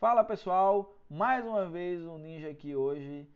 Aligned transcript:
Fala 0.00 0.24
pessoal, 0.24 0.96
mais 1.10 1.44
uma 1.44 1.66
vez 1.68 2.02
o 2.06 2.16
Ninja 2.16 2.48
aqui 2.48 2.74
hoje 2.74 3.28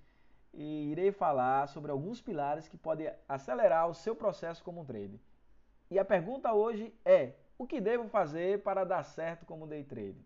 e 0.55 0.91
irei 0.91 1.13
falar 1.13 1.69
sobre 1.69 1.91
alguns 1.91 2.23
pilares 2.23 2.67
que 2.67 2.79
podem 2.79 3.13
acelerar 3.29 3.87
o 3.87 3.93
seu 3.93 4.17
processo 4.17 4.65
como 4.65 4.83
trader. 4.83 5.21
E 5.91 5.99
a 5.99 6.05
pergunta 6.07 6.55
hoje 6.55 6.91
é: 7.05 7.35
o 7.59 7.67
que 7.67 7.83
devo 7.83 8.09
fazer 8.09 8.63
para 8.63 8.83
dar 8.83 9.03
certo 9.03 9.45
como 9.45 9.67
day 9.67 9.85
trader? 9.85 10.25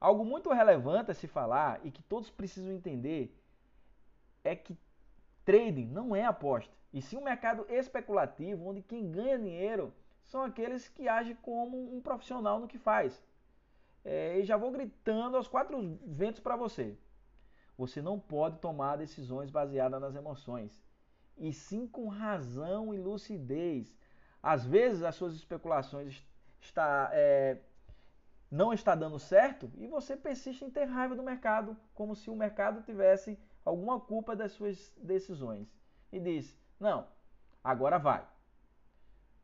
Algo 0.00 0.24
muito 0.24 0.50
relevante 0.50 1.10
a 1.10 1.14
se 1.14 1.28
falar 1.28 1.84
e 1.84 1.90
que 1.90 2.02
todos 2.02 2.30
precisam 2.30 2.72
entender 2.72 3.38
é 4.42 4.56
que 4.56 4.74
trading 5.44 5.88
não 5.88 6.16
é 6.16 6.24
aposta, 6.24 6.74
e 6.90 7.02
sim 7.02 7.18
um 7.18 7.24
mercado 7.24 7.66
especulativo 7.68 8.70
onde 8.70 8.80
quem 8.80 9.10
ganha 9.10 9.38
dinheiro 9.38 9.92
são 10.24 10.42
aqueles 10.42 10.88
que 10.88 11.06
agem 11.06 11.36
como 11.42 11.94
um 11.94 12.00
profissional 12.00 12.58
no 12.58 12.66
que 12.66 12.78
faz. 12.78 13.22
É, 14.04 14.38
e 14.38 14.44
já 14.44 14.56
vou 14.56 14.70
gritando 14.70 15.36
aos 15.36 15.48
quatro 15.48 15.98
ventos 16.04 16.40
para 16.40 16.56
você. 16.56 16.96
Você 17.76 18.02
não 18.02 18.18
pode 18.20 18.58
tomar 18.58 18.96
decisões 18.96 19.50
baseadas 19.50 20.00
nas 20.00 20.14
emoções, 20.14 20.82
e 21.36 21.52
sim 21.52 21.86
com 21.86 22.06
razão 22.08 22.94
e 22.94 22.98
lucidez. 22.98 23.96
Às 24.42 24.64
vezes 24.64 25.02
as 25.02 25.14
suas 25.14 25.34
especulações 25.34 26.22
está, 26.60 27.10
é, 27.12 27.58
não 28.50 28.72
está 28.72 28.94
dando 28.94 29.18
certo 29.18 29.70
e 29.76 29.86
você 29.86 30.16
persiste 30.16 30.64
em 30.64 30.70
ter 30.70 30.84
raiva 30.84 31.16
do 31.16 31.22
mercado, 31.22 31.76
como 31.94 32.14
se 32.14 32.30
o 32.30 32.36
mercado 32.36 32.82
tivesse 32.82 33.38
alguma 33.64 33.98
culpa 33.98 34.36
das 34.36 34.52
suas 34.52 34.92
decisões. 34.98 35.74
E 36.12 36.20
diz: 36.20 36.56
Não, 36.78 37.08
agora 37.62 37.98
vai. 37.98 38.24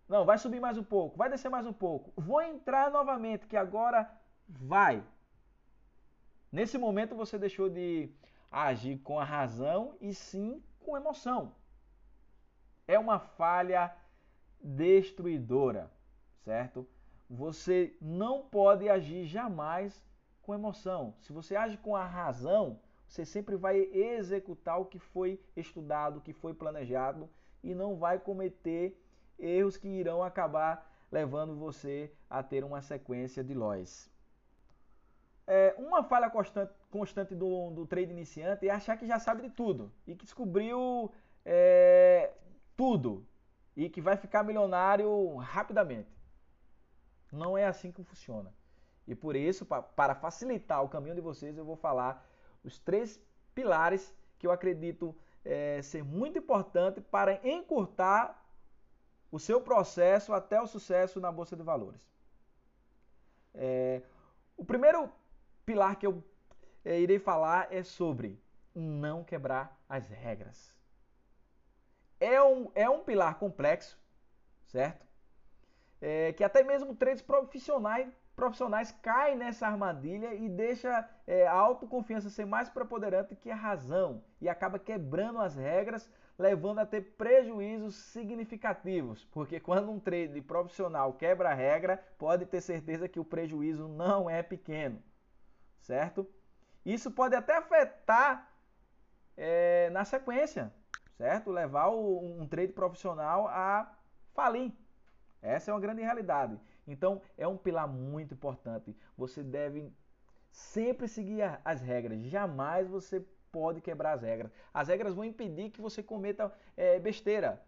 Não, 0.08 0.24
vai 0.24 0.38
subir 0.38 0.60
mais 0.60 0.76
um 0.76 0.84
pouco, 0.84 1.16
vai 1.16 1.30
descer 1.30 1.48
mais 1.48 1.66
um 1.66 1.72
pouco. 1.72 2.12
Vou 2.20 2.42
entrar 2.42 2.90
novamente, 2.90 3.46
que 3.46 3.56
agora 3.56 4.10
vai. 4.58 5.02
Nesse 6.50 6.76
momento 6.76 7.14
você 7.14 7.38
deixou 7.38 7.68
de 7.68 8.10
agir 8.50 8.98
com 8.98 9.18
a 9.20 9.24
razão 9.24 9.94
e 10.00 10.12
sim 10.12 10.62
com 10.80 10.96
emoção. 10.96 11.54
É 12.88 12.98
uma 12.98 13.18
falha 13.18 13.94
destruidora, 14.60 15.90
certo? 16.44 16.86
Você 17.28 17.96
não 18.00 18.42
pode 18.42 18.88
agir 18.88 19.26
jamais 19.26 20.02
com 20.42 20.54
emoção. 20.54 21.14
Se 21.20 21.32
você 21.32 21.54
age 21.54 21.76
com 21.76 21.94
a 21.94 22.04
razão, 22.04 22.80
você 23.06 23.24
sempre 23.24 23.56
vai 23.56 23.78
executar 23.92 24.80
o 24.80 24.84
que 24.84 24.98
foi 24.98 25.40
estudado, 25.56 26.18
o 26.18 26.20
que 26.20 26.32
foi 26.32 26.52
planejado 26.52 27.28
e 27.62 27.74
não 27.74 27.96
vai 27.96 28.18
cometer 28.18 29.00
erros 29.38 29.76
que 29.76 29.88
irão 29.88 30.22
acabar 30.22 30.90
levando 31.10 31.56
você 31.56 32.12
a 32.28 32.42
ter 32.42 32.64
uma 32.64 32.80
sequência 32.82 33.42
de 33.42 33.54
loss. 33.54 34.10
É, 35.46 35.74
uma 35.78 36.02
falha 36.04 36.30
constante, 36.30 36.72
constante 36.90 37.34
do, 37.34 37.70
do 37.70 37.86
trade 37.86 38.12
iniciante 38.12 38.68
é 38.68 38.70
achar 38.70 38.96
que 38.96 39.06
já 39.06 39.18
sabe 39.18 39.42
de 39.42 39.50
tudo 39.50 39.92
e 40.06 40.14
que 40.14 40.24
descobriu 40.24 41.10
é, 41.44 42.32
tudo 42.76 43.26
e 43.76 43.88
que 43.88 44.00
vai 44.00 44.16
ficar 44.16 44.42
milionário 44.42 45.36
rapidamente. 45.36 46.10
Não 47.32 47.56
é 47.56 47.66
assim 47.66 47.90
que 47.90 48.02
funciona. 48.02 48.52
E 49.06 49.14
por 49.14 49.34
isso, 49.34 49.66
para 49.66 50.14
facilitar 50.14 50.84
o 50.84 50.88
caminho 50.88 51.14
de 51.14 51.20
vocês, 51.20 51.56
eu 51.56 51.64
vou 51.64 51.76
falar 51.76 52.24
os 52.62 52.78
três 52.78 53.20
pilares 53.54 54.14
que 54.38 54.46
eu 54.46 54.52
acredito 54.52 55.16
é, 55.44 55.80
ser 55.82 56.04
muito 56.04 56.38
importante 56.38 57.00
para 57.00 57.40
encurtar 57.46 58.40
o 59.32 59.38
seu 59.38 59.60
processo 59.60 60.32
até 60.32 60.60
o 60.60 60.66
sucesso 60.66 61.20
na 61.20 61.30
Bolsa 61.30 61.56
de 61.56 61.62
Valores. 61.62 62.00
É, 63.54 64.02
o 64.56 64.64
primeiro 64.64 65.10
pilar 65.70 65.94
que 65.94 66.04
eu 66.04 66.20
é, 66.84 66.98
irei 66.98 67.20
falar 67.20 67.68
é 67.70 67.84
sobre 67.84 68.42
não 68.74 69.22
quebrar 69.22 69.78
as 69.88 70.08
regras. 70.08 70.74
É 72.18 72.42
um, 72.42 72.72
é 72.74 72.90
um 72.90 73.04
pilar 73.04 73.38
complexo, 73.38 73.96
certo? 74.66 75.06
É, 76.00 76.32
que 76.32 76.42
até 76.42 76.64
mesmo 76.64 76.96
trades 76.96 77.22
profissionais, 77.22 78.08
profissionais 78.34 78.90
caem 79.00 79.36
nessa 79.36 79.68
armadilha 79.68 80.34
e 80.34 80.48
deixa 80.48 81.08
é, 81.24 81.46
a 81.46 81.52
autoconfiança 81.52 82.28
ser 82.28 82.46
mais 82.46 82.68
preponderante 82.68 83.36
que 83.36 83.48
a 83.48 83.54
razão 83.54 84.24
e 84.40 84.48
acaba 84.48 84.76
quebrando 84.76 85.40
as 85.40 85.54
regras, 85.54 86.10
levando 86.36 86.80
a 86.80 86.86
ter 86.86 87.14
prejuízos 87.16 87.94
significativos. 87.94 89.24
Porque 89.26 89.60
quando 89.60 89.92
um 89.92 90.00
trade 90.00 90.40
profissional 90.42 91.12
quebra 91.12 91.50
a 91.50 91.54
regra, 91.54 92.02
pode 92.18 92.44
ter 92.44 92.60
certeza 92.60 93.08
que 93.08 93.20
o 93.20 93.24
prejuízo 93.24 93.86
não 93.86 94.28
é 94.28 94.42
pequeno 94.42 95.00
certo? 95.80 96.28
Isso 96.84 97.10
pode 97.10 97.34
até 97.34 97.56
afetar 97.56 98.50
é, 99.36 99.90
na 99.90 100.04
sequência, 100.04 100.72
certo? 101.16 101.50
Levar 101.50 101.88
o, 101.88 102.40
um 102.40 102.46
trade 102.46 102.72
profissional 102.72 103.48
a 103.48 103.92
falir. 104.34 104.72
Essa 105.42 105.70
é 105.70 105.74
uma 105.74 105.80
grande 105.80 106.02
realidade. 106.02 106.58
Então, 106.86 107.20
é 107.36 107.46
um 107.46 107.56
pilar 107.56 107.88
muito 107.88 108.34
importante. 108.34 108.96
Você 109.16 109.42
deve 109.42 109.92
sempre 110.50 111.08
seguir 111.08 111.42
as 111.64 111.80
regras. 111.80 112.20
Jamais 112.22 112.88
você 112.88 113.24
pode 113.52 113.80
quebrar 113.80 114.12
as 114.12 114.22
regras. 114.22 114.50
As 114.72 114.88
regras 114.88 115.14
vão 115.14 115.24
impedir 115.24 115.70
que 115.70 115.80
você 115.80 116.02
cometa 116.02 116.52
é, 116.76 116.98
besteira. 116.98 117.62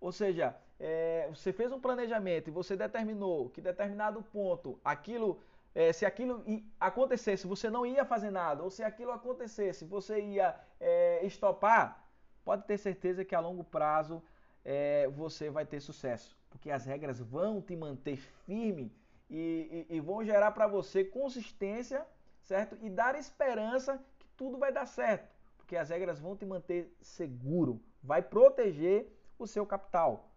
Ou 0.00 0.12
seja, 0.12 0.54
é, 0.78 1.28
você 1.30 1.52
fez 1.52 1.72
um 1.72 1.80
planejamento 1.80 2.48
e 2.48 2.52
você 2.52 2.76
determinou 2.76 3.48
que 3.50 3.60
determinado 3.60 4.22
ponto 4.22 4.78
aquilo 4.84 5.40
é, 5.76 5.92
se 5.92 6.06
aquilo 6.06 6.42
acontecesse, 6.80 7.46
você 7.46 7.68
não 7.68 7.84
ia 7.84 8.02
fazer 8.02 8.30
nada, 8.30 8.62
ou 8.62 8.70
se 8.70 8.82
aquilo 8.82 9.12
acontecesse, 9.12 9.84
você 9.84 10.18
ia 10.18 10.58
é, 10.80 11.20
estopar, 11.26 12.02
pode 12.42 12.64
ter 12.64 12.78
certeza 12.78 13.26
que 13.26 13.34
a 13.34 13.40
longo 13.40 13.62
prazo 13.62 14.22
é, 14.64 15.06
você 15.08 15.50
vai 15.50 15.66
ter 15.66 15.80
sucesso, 15.80 16.34
porque 16.48 16.70
as 16.70 16.86
regras 16.86 17.20
vão 17.20 17.60
te 17.60 17.76
manter 17.76 18.16
firme 18.16 18.90
e, 19.28 19.86
e, 19.90 19.96
e 19.96 20.00
vão 20.00 20.24
gerar 20.24 20.52
para 20.52 20.66
você 20.66 21.04
consistência, 21.04 22.06
certo? 22.42 22.78
E 22.80 22.88
dar 22.88 23.14
esperança 23.14 24.02
que 24.18 24.26
tudo 24.28 24.56
vai 24.56 24.72
dar 24.72 24.86
certo, 24.86 25.28
porque 25.58 25.76
as 25.76 25.90
regras 25.90 26.18
vão 26.18 26.34
te 26.34 26.46
manter 26.46 26.90
seguro, 27.02 27.82
vai 28.02 28.22
proteger 28.22 29.14
o 29.38 29.46
seu 29.46 29.66
capital. 29.66 30.32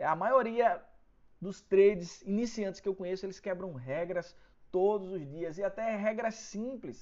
A 0.00 0.16
maioria 0.16 0.82
dos 1.38 1.60
trades 1.60 2.22
iniciantes 2.22 2.80
que 2.80 2.88
eu 2.88 2.94
conheço, 2.94 3.26
eles 3.26 3.38
quebram 3.38 3.74
regras 3.74 4.34
todos 4.76 5.08
os 5.16 5.24
dias 5.34 5.56
e 5.56 5.62
até 5.70 5.86
regras 5.94 6.34
simples. 6.34 6.98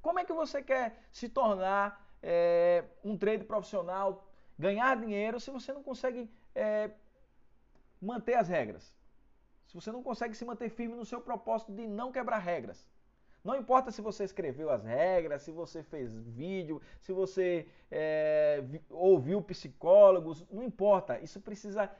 Como 0.00 0.20
é 0.20 0.24
que 0.24 0.40
você 0.42 0.58
quer 0.70 0.86
se 1.10 1.28
tornar 1.28 1.86
é, 2.22 2.84
um 3.02 3.14
trader 3.22 3.46
profissional, 3.52 4.08
ganhar 4.56 4.92
dinheiro, 5.04 5.40
se 5.40 5.50
você 5.50 5.72
não 5.72 5.82
consegue 5.82 6.30
é, 6.54 6.90
manter 8.00 8.36
as 8.42 8.48
regras? 8.56 8.84
Se 9.66 9.74
você 9.78 9.90
não 9.90 10.02
consegue 10.08 10.36
se 10.36 10.44
manter 10.44 10.68
firme 10.68 10.94
no 10.94 11.04
seu 11.12 11.20
propósito 11.20 11.72
de 11.72 11.88
não 11.88 12.12
quebrar 12.12 12.38
regras? 12.38 12.86
Não 13.42 13.56
importa 13.56 13.90
se 13.90 14.00
você 14.00 14.22
escreveu 14.22 14.70
as 14.70 14.84
regras, 14.84 15.42
se 15.42 15.50
você 15.50 15.82
fez 15.82 16.16
vídeo, 16.16 16.80
se 17.02 17.12
você 17.12 17.66
é, 17.90 18.62
ouviu 18.88 19.42
psicólogos, 19.42 20.46
não 20.52 20.62
importa. 20.62 21.18
Isso 21.18 21.40
precisa 21.40 21.90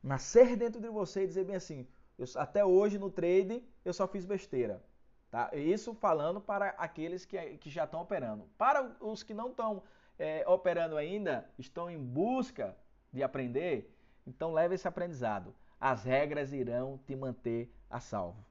nascer 0.00 0.56
dentro 0.56 0.80
de 0.80 0.88
você 0.88 1.24
e 1.24 1.26
dizer 1.26 1.44
bem 1.44 1.56
assim: 1.56 1.86
eu, 2.18 2.26
até 2.36 2.64
hoje 2.64 2.98
no 2.98 3.10
trading 3.10 3.66
eu 3.84 3.92
só 3.92 4.06
fiz 4.06 4.24
besteira. 4.24 4.82
Tá? 5.30 5.50
Isso 5.54 5.94
falando 5.94 6.40
para 6.40 6.70
aqueles 6.78 7.24
que, 7.24 7.38
que 7.58 7.68
já 7.68 7.84
estão 7.84 8.00
operando. 8.00 8.48
Para 8.56 8.96
os 9.00 9.22
que 9.22 9.34
não 9.34 9.50
estão 9.50 9.82
é, 10.18 10.44
operando 10.48 10.96
ainda, 10.96 11.48
estão 11.58 11.90
em 11.90 11.98
busca 11.98 12.76
de 13.12 13.22
aprender, 13.22 13.94
então 14.26 14.52
leve 14.52 14.74
esse 14.74 14.88
aprendizado. 14.88 15.54
As 15.80 16.04
regras 16.04 16.52
irão 16.52 16.98
te 17.06 17.14
manter 17.14 17.70
a 17.90 18.00
salvo. 18.00 18.44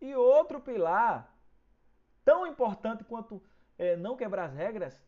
E 0.00 0.14
outro 0.14 0.60
pilar, 0.60 1.34
tão 2.24 2.46
importante 2.46 3.04
quanto 3.04 3.42
é, 3.78 3.96
não 3.96 4.16
quebrar 4.16 4.44
as 4.44 4.54
regras, 4.54 5.00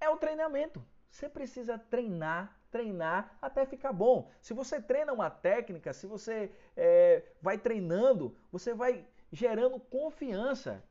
é 0.00 0.08
o 0.08 0.16
treinamento. 0.16 0.84
Você 1.08 1.28
precisa 1.28 1.78
treinar 1.78 2.59
treinar 2.70 3.36
até 3.40 3.66
ficar 3.66 3.92
bom. 3.92 4.30
Se 4.40 4.54
você 4.54 4.80
treina 4.80 5.12
uma 5.12 5.30
técnica, 5.30 5.92
se 5.92 6.06
você 6.06 6.50
é, 6.76 7.22
vai 7.42 7.58
treinando, 7.58 8.36
você 8.50 8.72
vai 8.72 9.04
gerando 9.32 9.78
confiança. 9.78 10.82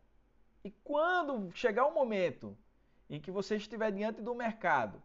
E 0.64 0.72
quando 0.84 1.52
chegar 1.56 1.86
o 1.86 1.94
momento 1.94 2.58
em 3.10 3.20
que 3.20 3.32
você 3.32 3.56
estiver 3.56 3.92
diante 3.92 4.22
do 4.22 4.36
mercado 4.36 5.02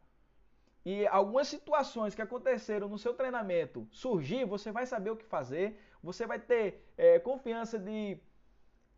e 0.85 1.07
algumas 1.07 1.49
situações 1.49 2.15
que 2.15 2.21
aconteceram 2.21 2.89
no 2.89 2.99
seu 2.99 3.15
treinamento 3.15 3.89
surgir, 3.91 4.45
você 4.45 4.71
vai 4.71 4.85
saber 4.85 5.11
o 5.11 5.17
que 5.17 5.25
fazer, 5.25 5.81
você 6.03 6.27
vai 6.27 6.39
ter 6.39 6.87
é, 6.99 7.19
confiança 7.19 7.79
de 7.79 8.19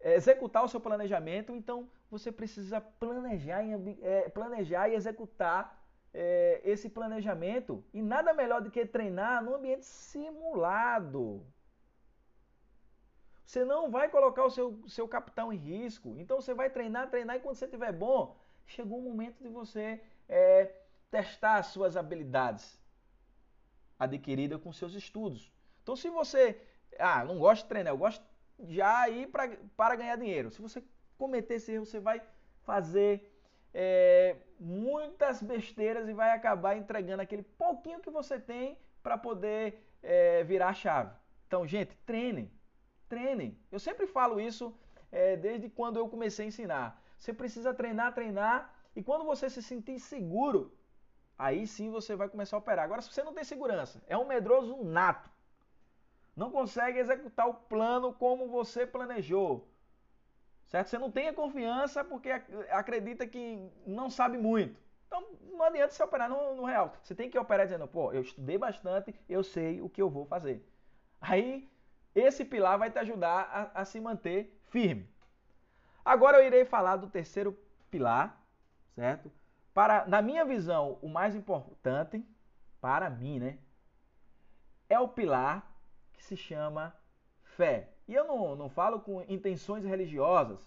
executar 0.00 0.64
o 0.64 0.68
seu 0.68 0.80
planejamento. 0.80 1.54
Então 1.54 1.88
você 2.10 2.32
precisa 2.32 2.80
planejar, 2.80 3.62
é, 4.02 4.28
planejar 4.28 4.88
e 4.88 4.94
executar 4.94 5.85
é, 6.12 6.60
esse 6.64 6.88
planejamento 6.88 7.84
e 7.92 8.00
nada 8.00 8.32
melhor 8.32 8.60
do 8.60 8.70
que 8.70 8.86
treinar 8.86 9.42
no 9.42 9.54
ambiente 9.54 9.84
simulado. 9.84 11.46
Você 13.44 13.64
não 13.64 13.90
vai 13.90 14.08
colocar 14.08 14.44
o 14.44 14.50
seu, 14.50 14.82
seu 14.88 15.06
capital 15.06 15.52
em 15.52 15.56
risco. 15.56 16.16
Então 16.18 16.40
você 16.40 16.52
vai 16.52 16.68
treinar, 16.68 17.08
treinar 17.08 17.36
e 17.36 17.40
quando 17.40 17.54
você 17.54 17.66
estiver 17.66 17.92
bom, 17.92 18.36
chegou 18.66 18.98
o 18.98 19.02
momento 19.02 19.40
de 19.42 19.48
você 19.48 20.00
é, 20.28 20.72
testar 21.10 21.56
as 21.58 21.66
suas 21.66 21.96
habilidades 21.96 22.80
adquiridas 23.98 24.60
com 24.60 24.72
seus 24.72 24.94
estudos. 24.94 25.52
Então 25.82 25.94
se 25.94 26.10
você, 26.10 26.60
ah, 26.98 27.24
não 27.24 27.38
gosta 27.38 27.62
de 27.62 27.68
treinar, 27.68 27.92
eu 27.92 27.98
gosto 27.98 28.24
já 28.64 29.08
ir 29.08 29.28
para 29.28 29.96
ganhar 29.96 30.16
dinheiro. 30.16 30.50
Se 30.50 30.60
você 30.60 30.82
cometer 31.16 31.54
esse 31.54 31.72
erro, 31.72 31.86
você 31.86 32.00
vai 32.00 32.20
fazer 32.62 33.35
é, 33.78 34.34
muitas 34.58 35.42
besteiras 35.42 36.08
e 36.08 36.14
vai 36.14 36.30
acabar 36.30 36.78
entregando 36.78 37.20
aquele 37.20 37.42
pouquinho 37.42 38.00
que 38.00 38.08
você 38.08 38.40
tem 38.40 38.78
para 39.02 39.18
poder 39.18 39.86
é, 40.02 40.42
virar 40.44 40.68
a 40.68 40.72
chave. 40.72 41.14
Então, 41.46 41.66
gente, 41.66 41.94
treinem, 42.06 42.50
treinem. 43.06 43.58
Eu 43.70 43.78
sempre 43.78 44.06
falo 44.06 44.40
isso 44.40 44.74
é, 45.12 45.36
desde 45.36 45.68
quando 45.68 45.98
eu 45.98 46.08
comecei 46.08 46.46
a 46.46 46.48
ensinar. 46.48 47.02
Você 47.18 47.34
precisa 47.34 47.74
treinar, 47.74 48.14
treinar, 48.14 48.74
e 48.96 49.02
quando 49.02 49.26
você 49.26 49.50
se 49.50 49.62
sentir 49.62 50.00
seguro, 50.00 50.74
aí 51.36 51.66
sim 51.66 51.90
você 51.90 52.16
vai 52.16 52.30
começar 52.30 52.56
a 52.56 52.60
operar. 52.60 52.86
Agora, 52.86 53.02
se 53.02 53.12
você 53.12 53.22
não 53.22 53.34
tem 53.34 53.44
segurança, 53.44 54.02
é 54.08 54.16
um 54.16 54.26
medroso 54.26 54.82
nato, 54.84 55.30
não 56.34 56.50
consegue 56.50 56.98
executar 56.98 57.46
o 57.46 57.52
plano 57.52 58.14
como 58.14 58.48
você 58.48 58.86
planejou, 58.86 59.68
certo? 60.68 60.88
Você 60.88 60.98
não 60.98 61.10
tem 61.10 61.28
a 61.28 61.34
confiança 61.34 62.04
porque 62.04 62.30
acredita 62.70 63.26
que 63.26 63.70
não 63.86 64.10
sabe 64.10 64.38
muito. 64.38 64.80
Então, 65.06 65.24
não 65.52 65.64
adianta 65.64 65.92
você 65.92 66.02
operar 66.02 66.28
no, 66.28 66.56
no 66.56 66.64
real. 66.64 66.94
Você 67.02 67.14
tem 67.14 67.30
que 67.30 67.38
operar 67.38 67.66
dizendo, 67.66 67.86
pô, 67.86 68.12
eu 68.12 68.22
estudei 68.22 68.58
bastante, 68.58 69.14
eu 69.28 69.42
sei 69.42 69.80
o 69.80 69.88
que 69.88 70.02
eu 70.02 70.10
vou 70.10 70.26
fazer. 70.26 70.66
Aí, 71.20 71.68
esse 72.14 72.44
pilar 72.44 72.78
vai 72.78 72.90
te 72.90 72.98
ajudar 72.98 73.72
a, 73.74 73.80
a 73.82 73.84
se 73.84 74.00
manter 74.00 74.60
firme. 74.68 75.08
Agora 76.04 76.38
eu 76.38 76.46
irei 76.46 76.64
falar 76.64 76.96
do 76.96 77.08
terceiro 77.08 77.58
pilar, 77.90 78.40
certo? 78.94 79.30
Para, 79.72 80.06
na 80.06 80.22
minha 80.22 80.44
visão, 80.44 80.98
o 81.02 81.08
mais 81.08 81.34
importante, 81.34 82.24
para 82.80 83.10
mim, 83.10 83.38
né? 83.38 83.58
É 84.88 84.98
o 84.98 85.08
pilar 85.08 85.70
que 86.12 86.24
se 86.24 86.36
chama 86.36 86.96
fé. 87.42 87.90
E 88.08 88.14
eu 88.14 88.24
não, 88.24 88.54
não 88.54 88.68
falo 88.68 89.00
com 89.00 89.22
intenções 89.28 89.84
religiosas. 89.84 90.58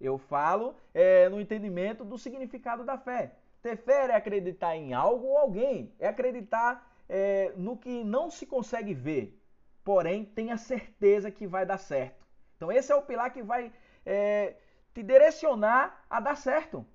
Eu 0.00 0.18
falo 0.18 0.74
é, 0.92 1.28
no 1.28 1.40
entendimento 1.40 2.04
do 2.04 2.18
significado 2.18 2.84
da 2.84 2.98
fé. 2.98 3.32
Ter 3.62 3.76
fé 3.76 4.06
é 4.06 4.14
acreditar 4.14 4.76
em 4.76 4.92
algo 4.92 5.26
ou 5.26 5.38
alguém. 5.38 5.92
É 5.98 6.08
acreditar 6.08 6.90
é, 7.08 7.52
no 7.56 7.76
que 7.76 8.02
não 8.04 8.30
se 8.30 8.46
consegue 8.46 8.94
ver. 8.94 9.38
Porém, 9.82 10.24
tenha 10.24 10.56
certeza 10.56 11.30
que 11.30 11.46
vai 11.46 11.66
dar 11.66 11.78
certo. 11.78 12.26
Então, 12.56 12.72
esse 12.72 12.90
é 12.90 12.94
o 12.94 13.02
pilar 13.02 13.32
que 13.32 13.42
vai 13.42 13.72
é, 14.06 14.56
te 14.94 15.02
direcionar 15.02 16.04
a 16.08 16.20
dar 16.20 16.36
certo. 16.36 16.86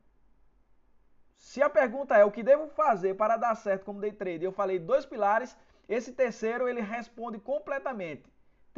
Se 1.35 1.61
a 1.61 1.69
pergunta 1.69 2.17
é 2.17 2.25
o 2.25 2.31
que 2.31 2.43
devo 2.43 2.67
fazer 2.67 3.15
para 3.15 3.37
dar 3.37 3.55
certo 3.55 3.85
como 3.85 4.01
day 4.01 4.11
trader, 4.11 4.43
eu 4.43 4.51
falei 4.51 4.77
dois 4.77 5.05
pilares, 5.05 5.55
esse 5.87 6.11
terceiro 6.11 6.67
ele 6.67 6.81
responde 6.81 7.39
completamente. 7.39 8.23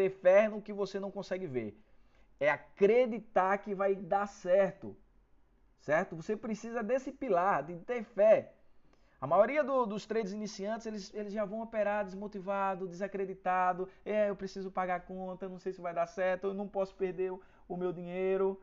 Ter 0.01 0.09
fé 0.09 0.49
no 0.49 0.63
que 0.63 0.73
você 0.73 0.99
não 0.99 1.11
consegue 1.11 1.45
ver. 1.45 1.79
É 2.39 2.49
acreditar 2.49 3.59
que 3.59 3.75
vai 3.75 3.93
dar 3.95 4.25
certo. 4.25 4.97
Certo? 5.79 6.15
Você 6.15 6.35
precisa 6.35 6.81
desse 6.81 7.11
pilar, 7.11 7.61
de 7.61 7.75
ter 7.81 8.03
fé. 8.03 8.51
A 9.19 9.27
maioria 9.27 9.63
do, 9.63 9.85
dos 9.85 10.07
traders 10.07 10.33
iniciantes, 10.33 10.87
eles, 10.87 11.13
eles 11.13 11.31
já 11.31 11.45
vão 11.45 11.61
operar 11.61 12.03
desmotivado, 12.03 12.87
desacreditado. 12.87 13.87
É, 14.03 14.31
eu 14.31 14.35
preciso 14.35 14.71
pagar 14.71 14.95
a 14.95 14.99
conta, 14.99 15.47
não 15.47 15.59
sei 15.59 15.71
se 15.71 15.79
vai 15.79 15.93
dar 15.93 16.07
certo, 16.07 16.47
eu 16.47 16.53
não 16.55 16.67
posso 16.67 16.95
perder 16.95 17.31
o, 17.31 17.39
o 17.69 17.77
meu 17.77 17.93
dinheiro. 17.93 18.59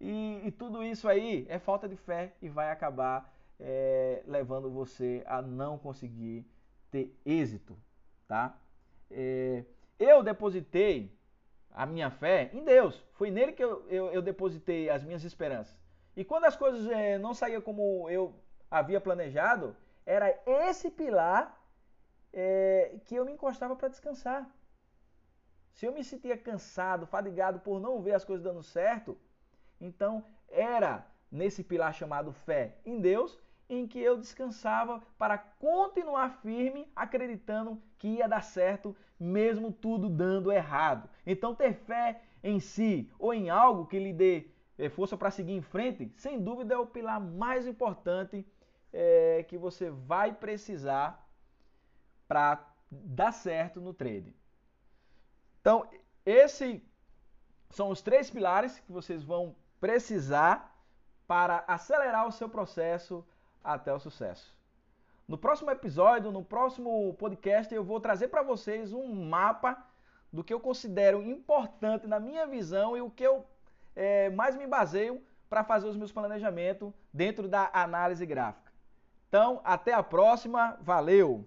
E, 0.00 0.40
e, 0.46 0.50
tudo 0.50 0.82
isso 0.82 1.06
aí 1.06 1.44
é 1.50 1.58
falta 1.58 1.86
de 1.86 1.96
fé 1.96 2.32
e 2.40 2.48
vai 2.48 2.70
acabar 2.70 3.30
é, 3.58 4.22
levando 4.26 4.70
você 4.70 5.22
a 5.26 5.42
não 5.42 5.76
conseguir 5.76 6.46
ter 6.90 7.14
êxito, 7.26 7.76
tá? 8.26 8.58
É, 9.10 9.62
eu 10.00 10.22
depositei 10.22 11.14
a 11.70 11.84
minha 11.84 12.10
fé 12.10 12.50
em 12.54 12.64
Deus. 12.64 13.04
Foi 13.12 13.30
nele 13.30 13.52
que 13.52 13.62
eu, 13.62 13.86
eu, 13.88 14.06
eu 14.10 14.22
depositei 14.22 14.88
as 14.88 15.04
minhas 15.04 15.22
esperanças. 15.22 15.78
E 16.16 16.24
quando 16.24 16.44
as 16.46 16.56
coisas 16.56 16.90
é, 16.90 17.18
não 17.18 17.34
saíam 17.34 17.60
como 17.60 18.08
eu 18.08 18.34
havia 18.70 19.00
planejado, 19.00 19.76
era 20.06 20.34
esse 20.46 20.90
pilar 20.90 21.62
é, 22.32 22.96
que 23.04 23.14
eu 23.14 23.24
me 23.26 23.32
encostava 23.32 23.76
para 23.76 23.88
descansar. 23.88 24.50
Se 25.74 25.86
eu 25.86 25.92
me 25.92 26.02
sentia 26.02 26.36
cansado, 26.36 27.06
fadigado 27.06 27.60
por 27.60 27.78
não 27.78 28.00
ver 28.00 28.14
as 28.14 28.24
coisas 28.24 28.42
dando 28.42 28.62
certo, 28.62 29.16
então 29.80 30.24
era 30.48 31.06
nesse 31.30 31.62
pilar 31.62 31.94
chamado 31.94 32.32
fé 32.32 32.78
em 32.84 33.00
Deus 33.00 33.38
em 33.70 33.86
que 33.86 34.00
eu 34.00 34.18
descansava 34.18 35.00
para 35.16 35.38
continuar 35.38 36.40
firme, 36.42 36.90
acreditando 36.94 37.80
que 37.98 38.08
ia 38.08 38.28
dar 38.28 38.42
certo, 38.42 38.96
mesmo 39.18 39.70
tudo 39.70 40.08
dando 40.08 40.50
errado. 40.50 41.08
Então, 41.24 41.54
ter 41.54 41.74
fé 41.74 42.20
em 42.42 42.58
si 42.58 43.08
ou 43.18 43.32
em 43.32 43.48
algo 43.48 43.86
que 43.86 43.98
lhe 43.98 44.12
dê 44.12 44.48
eh, 44.76 44.88
força 44.88 45.16
para 45.16 45.30
seguir 45.30 45.52
em 45.52 45.62
frente, 45.62 46.12
sem 46.16 46.42
dúvida 46.42 46.74
é 46.74 46.78
o 46.78 46.86
pilar 46.86 47.20
mais 47.20 47.66
importante 47.66 48.44
é, 48.92 49.44
que 49.48 49.56
você 49.56 49.88
vai 49.88 50.32
precisar 50.32 51.24
para 52.26 52.66
dar 52.90 53.32
certo 53.32 53.80
no 53.80 53.94
trading. 53.94 54.34
Então, 55.60 55.88
esses 56.26 56.80
são 57.70 57.90
os 57.90 58.02
três 58.02 58.28
pilares 58.30 58.80
que 58.80 58.90
vocês 58.90 59.22
vão 59.22 59.54
precisar 59.78 60.76
para 61.26 61.62
acelerar 61.68 62.26
o 62.26 62.32
seu 62.32 62.48
processo 62.48 63.24
até 63.62 63.92
o 63.92 64.00
sucesso. 64.00 64.54
No 65.26 65.38
próximo 65.38 65.70
episódio, 65.70 66.32
no 66.32 66.44
próximo 66.44 67.14
podcast, 67.14 67.72
eu 67.72 67.84
vou 67.84 68.00
trazer 68.00 68.28
para 68.28 68.42
vocês 68.42 68.92
um 68.92 69.06
mapa 69.28 69.86
do 70.32 70.42
que 70.42 70.52
eu 70.52 70.60
considero 70.60 71.22
importante 71.22 72.06
na 72.06 72.18
minha 72.18 72.46
visão 72.46 72.96
e 72.96 73.00
o 73.00 73.10
que 73.10 73.24
eu 73.24 73.46
é, 73.94 74.30
mais 74.30 74.56
me 74.56 74.66
baseio 74.66 75.22
para 75.48 75.64
fazer 75.64 75.88
os 75.88 75.96
meus 75.96 76.12
planejamentos 76.12 76.92
dentro 77.12 77.48
da 77.48 77.70
análise 77.72 78.24
gráfica. 78.24 78.72
Então, 79.28 79.60
até 79.64 79.92
a 79.92 80.02
próxima. 80.02 80.76
Valeu! 80.80 81.46